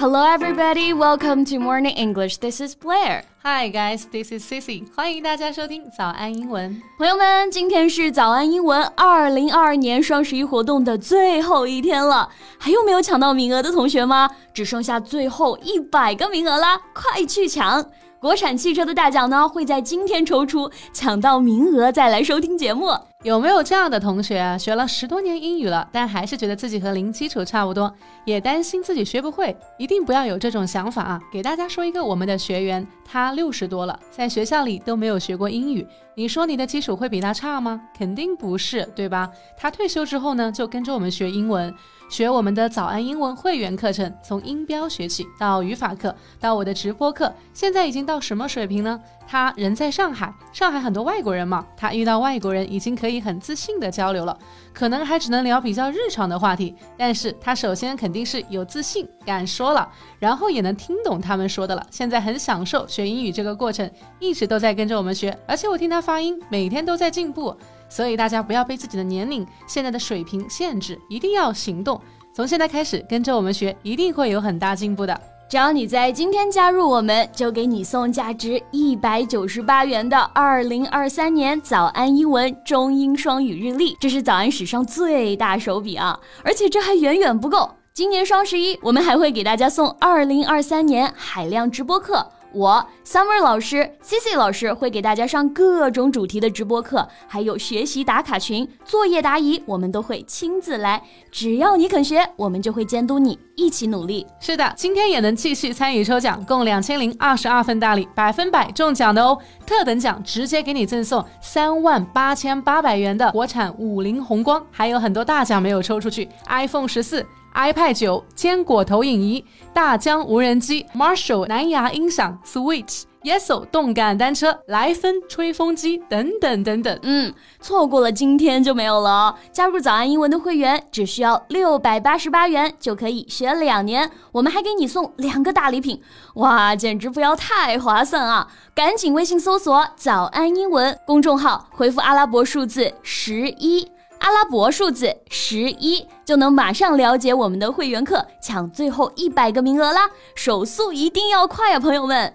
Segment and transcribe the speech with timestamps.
[0.00, 0.92] Hello, everybody.
[0.92, 2.36] Welcome to Morning English.
[2.36, 3.24] This is Blair.
[3.42, 4.06] Hi, guys.
[4.08, 4.84] This is Cici.
[4.94, 6.80] 欢迎大家收听早安英文。
[6.96, 12.28] 朋友们，今天是早安英文二零二二年双十一活动的最后一天了，
[12.58, 14.30] 还有没有抢到名额的同学吗？
[14.54, 17.84] 只剩下最后一百个名额啦，快去抢！
[18.20, 22.96] 国产汽车的大奖呢，会在今天抽出，抢到名额再来收听节目。
[23.24, 24.56] 有没有这样的同学啊？
[24.56, 27.92] 学了十多年英语了，但还是觉得自己和零基础差不多，
[28.24, 29.56] 也担心自己学不会。
[29.76, 31.20] 一定不要有这种想法啊！
[31.32, 35.84] 给大家说一个我们的学员，他六十多了，在学校里都没有学过英语。
[36.14, 37.80] 你说你的基础会比他差吗？
[37.92, 39.28] 肯定不是，对吧？
[39.56, 41.74] 他退休之后呢，就跟着我们学英文，
[42.08, 49.00] 学我们的早安英文会员课程，从音标学起到语法课，到我的直播课，现在已经到什么水平呢？
[49.30, 54.36] 他人在上海，上海很多外国人嘛，他遇到外国人已经可以很自信的交流了，
[54.72, 59.86] 可能还只能聊比较日常的话题，但是他首先肯定是有自信，敢说了，
[60.18, 61.86] 然后也能听懂他们说的了。
[61.90, 67.54] 现在很享受学英语这个过程，一直都在跟着我们学，而且我听他发音，每天都在进步。
[67.90, 72.00] 所以大家不要被自己的年龄、现在的水平限制，一定要行动。
[72.34, 75.20] 从现在开始跟着我们学，一定会有很大进步的。
[75.48, 86.20] 只要你在今天加入我们，就给你送价值一百九十八元的二零二三年早安英文中英双语日历，这是早安史上最大手笔啊！
[86.44, 92.26] 而且这还远远不够，今年双十一我们还会给大家送二零二三年海量直播课。
[92.52, 101.02] 我 Summer 老师，Cici 老师会给大家上各种主题的直播课，还有学习打卡群、作业答疑，我们都会亲自来。
[101.30, 104.26] 只要你肯学，我们就会监督你，一起努力。
[104.40, 109.38] 是的，今天也能继续参与抽奖，共两千零二十二份大礼，百分百中奖的哦！
[109.66, 117.24] 特等奖直接给你赠送三万八千八百元的国产五菱宏光，还有很多大奖没有抽出去，iPhone 十四。
[117.58, 126.96] iPad 九、坚果投影仪、大疆无人机、Marshall 蓝牙音响、Switch、Yeso 动感单车、来风吹风机等等等等。
[127.02, 129.34] 嗯，错过了今天就没有了哦。
[129.50, 136.00] 加入早安英文的会员，只需要六百八十八元就可以学两年，我们还给你送两个大礼品，
[136.34, 138.46] 哇，简直不要太划算啊！
[138.72, 143.90] 赶紧微信搜索“早安英文”公众号，回复阿拉伯数字十一。
[144.20, 150.10] 阿拉伯数字十一就能马上了解我们的会员课，抢最后一百个名额啦！
[150.34, 152.34] 手速一定要快啊，朋友们！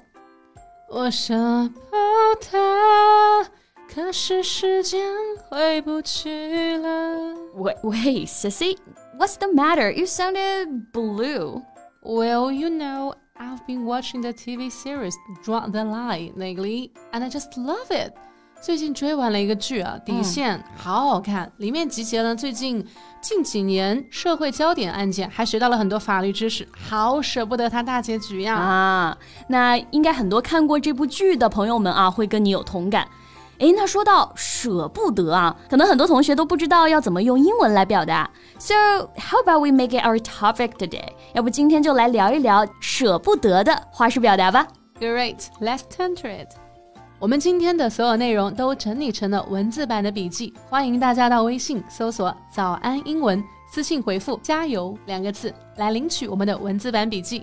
[0.89, 1.33] 我舍
[1.89, 1.97] 不
[2.51, 3.47] 得，
[3.93, 5.11] 可是时间
[5.49, 7.33] 回不去了。
[7.55, 8.77] Wait, wait, Sissy,
[9.17, 9.91] what's the matter?
[9.91, 11.61] You sounded blue.
[12.01, 17.29] Well, you know, I've been watching the TV series Draw the Line lately, and I
[17.29, 18.13] just love it.
[18.63, 22.87] 最近追完了一个剧啊，《底线》好好看，里面集结了最近
[23.19, 28.55] 近几年社会焦点案件，还学到了很多法律知识，好舍不得它大结局呀！
[28.55, 29.17] 啊，
[29.49, 33.05] 那应该很多看过这部剧的朋友们啊，会跟你有同感。
[33.57, 38.29] 诶，那说到舍不得啊，可能很多同学都不知道要怎么用英文来表达。
[38.57, 38.73] So
[39.17, 41.09] how about we make it our topic today？
[41.33, 44.65] 要不今天就来聊一聊舍不得的花式表达吧
[45.01, 46.62] ？Great, let's turn to it.
[47.23, 53.41] 我们今天的所有内容都整理成了文字版的笔记，欢迎大家到微信搜索“早安英文”，
[53.71, 57.41] 私信回复“加油”两个字来领取我们的文字版笔记。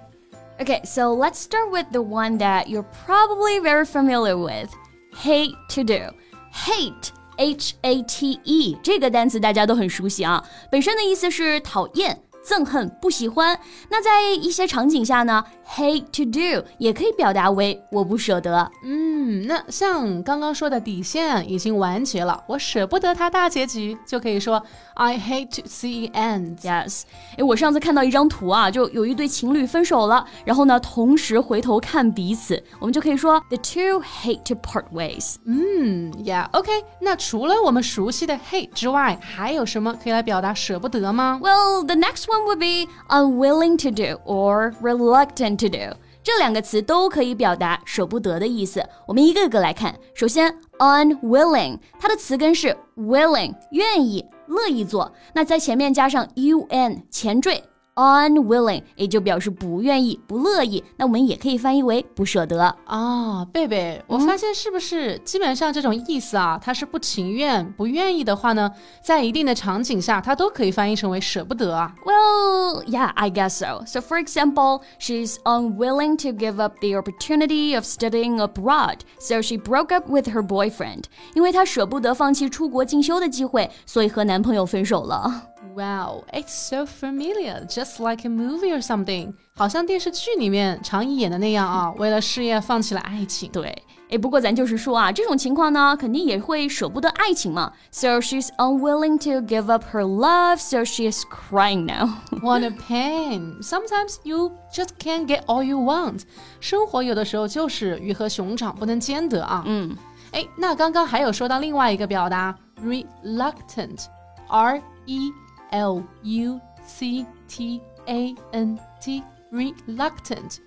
[0.59, 4.69] Okay, so let's start with the one that you're probably very familiar with.
[5.15, 6.13] Hate to do.
[6.53, 7.09] Hate,
[7.39, 12.21] H-A-T-E，这个单词大家都很熟悉啊，本身的意思是讨厌。
[12.45, 13.59] 憎恨、不喜欢。
[13.91, 15.45] 那在一些场景下呢
[15.77, 18.71] ，hate to do 也可以表达为我不舍得。
[18.85, 24.63] 嗯，那像刚刚说的底线已经完结了，我舍不得它大结局，就可以说
[24.95, 26.59] I hate to see end.
[26.61, 27.03] Yes，
[27.37, 35.37] 哎，我上次看到一张图啊，就有一对情侣分手了，然后呢，同时回头看彼此，我们就可以说 The two hate to part ways.
[35.47, 36.71] 嗯，Yeah，OK。
[37.01, 45.97] 那除了我们熟悉的 hate 之外，还有什么可以来表达舍不得吗？Well, the next one would be unwilling to do or reluctant to do。
[46.23, 48.85] 这两个词都可以表达舍不得的意思。
[49.07, 49.95] 我们一个个来看。
[50.15, 55.11] 首先，unwilling，它的词根是 willing，愿意、乐意做。
[55.33, 57.63] 那在前面加上 un，前缀。
[58.00, 63.46] unwilling 也就表示不愿意、不乐意，那我们也可以翻译为不舍得啊。
[63.54, 68.70] 贝贝，我发现是不是基本上这种意思啊，他是不情愿、不愿意的话呢，
[69.02, 71.96] 在一定的场景下，它都可以翻译成为舍不得啊。
[72.06, 73.86] Well, yeah, I guess so.
[73.86, 79.56] So, for example, she's unwilling to give up the opportunity of studying abroad, so she
[79.56, 81.04] broke up with her boyfriend.
[81.34, 85.49] 因为她舍不得放弃出国进修的机会，所以和男朋友分手了。
[85.76, 89.34] Wow, it's so familiar, just like a movie or something.
[89.56, 93.52] 好像电视剧里面常演的那样啊，为了事业放弃了爱情。
[93.52, 93.76] 对，
[94.10, 97.74] 哎，不过咱就是说啊，这种情况呢，肯定也会舍不得爱情嘛。
[97.92, 102.10] So she's unwilling to give up her love, so she is crying now.
[102.42, 103.62] What a pain!
[103.62, 106.22] Sometimes you just can't get all you want.
[106.60, 109.64] 生活有的时候就是鱼和熊掌不能兼得啊。
[109.66, 109.96] 嗯，
[110.32, 115.32] 哎，那刚刚还有说到另外一个表达，reluctant，r e。
[115.71, 119.23] L U C T A N T
[119.53, 120.59] reluctant，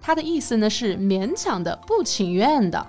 [0.00, 2.86] 它的意思呢是勉强的、不情愿的。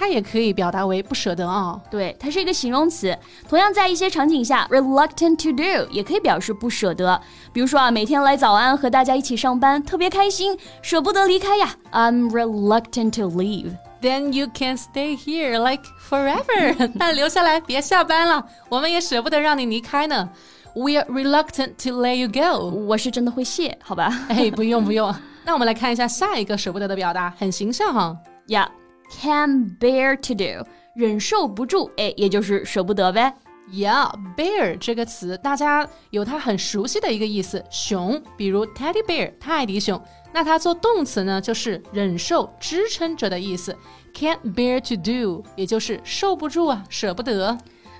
[0.00, 1.76] 它也可以表达为不舍得啊。
[1.90, 3.18] 对，它是一个形容词。
[3.48, 7.20] 同样，在一些场景下，reluctant to do 也可以表示不舍得。
[7.52, 11.74] 比如说啊，每天来早安和大家一起上班，特别开心，舍不得离开呀。
[11.90, 13.72] I'm reluctant to leave.
[14.00, 16.90] Then you can stay here like forever.
[16.94, 20.30] 那留下来，别下班了，我们也舍不得让你离开呢。
[20.78, 22.70] We're reluctant to let you go。
[22.70, 24.16] 我是真的会谢，好吧？
[24.30, 25.12] 哎，不用不用。
[25.44, 28.16] 那我们来看一下下一个舍不得的表达，很形象哈。
[28.46, 30.64] Yeah，can bear to do，
[30.94, 33.34] 忍受不住，哎，也就是舍不得呗。
[33.72, 40.00] Yeah，bear 这个词大家有它很熟悉的一个意思，熊，比如 teddy bear 泰迪熊。
[40.32, 43.76] 那它做动词呢，就是忍受、支撑着的意思。
[44.14, 47.58] Can't bear to do，也就是受不住啊，舍不得。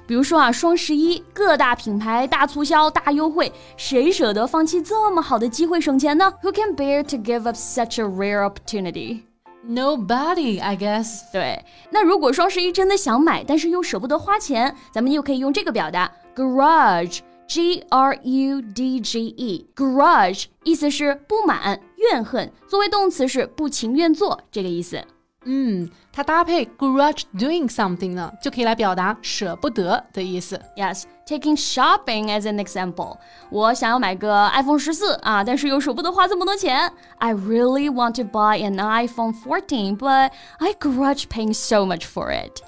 [0.08, 9.20] 比如说啊，双十一各大品牌大促销、大优惠，谁舍得放弃这么好的机会省钱呢？Who can bear to give up such a rare opportunity?
[9.68, 11.30] Nobody, I guess.
[11.30, 19.66] 对，那如果双十一真的想买，但是又舍不得花钱，咱们又可以用这个表达：grudge, g r u d g e.
[19.76, 25.04] Grudge 意思是不满、怨恨，作为动词是不情愿做这个意思。
[25.47, 30.57] 嗯，它搭配 grudge doing something 呢，就可以来表达舍不得的意思。
[30.77, 33.17] Yes, taking shopping as an example，
[33.49, 36.89] 我想要买个 iPhone 十四啊，但是又舍不得花这么多钱。
[37.17, 42.61] I really want to buy an iPhone 14, but I grudge paying so much for it.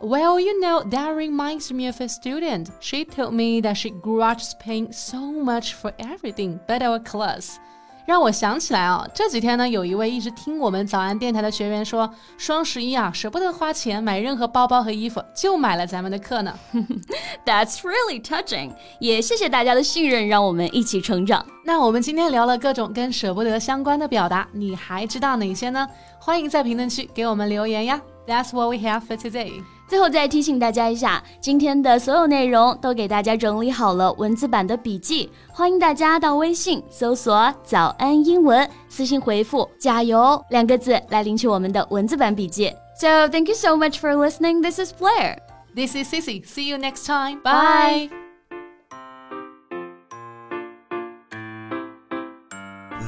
[0.00, 2.68] Well, you know, that reminds me of a student.
[2.80, 7.58] She told me that she grudges paying so much for everything but our class.
[8.05, 12.07] 让我想起来啊，这几天呢，有一位一直听我们早安电台的学员说，
[12.37, 16.53] 双十一啊，舍不得花钱买任何包包和衣服，就买了咱们的课呢。
[17.45, 18.71] That's really touching。
[18.99, 21.43] 也谢谢大家的信任，让我们一起成长。
[21.63, 25.87] 那我们今天聊了各种跟舍不得相关的表达，你还知道哪些呢？
[26.24, 28.00] 欢迎在评论区给我们留言呀。
[28.26, 29.62] That's what we have for today.
[29.88, 42.72] 最后再提醒大家一下，今天的所有内容都给大家整理好了文字版的笔记，欢迎大家到微信搜索“早安英文”，私信回复“加油”两个字来领取我们的文字版笔记。
[43.00, 44.62] So thank you so much for listening.
[44.62, 45.38] This is Blair.
[45.74, 46.44] This is Sissy.
[46.44, 47.40] See you next time.
[47.42, 48.10] Bye.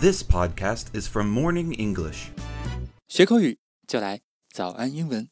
[0.01, 2.33] This podcast is from Morning English.
[3.08, 3.58] 学口语
[3.88, 4.20] 就来
[4.50, 5.30] 早安英文。